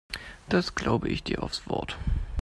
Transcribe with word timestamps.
Das 0.49 0.73
glaube 0.73 1.09
ich 1.09 1.21
dir 1.21 1.43
aufs 1.43 1.69
Wort. 1.69 1.95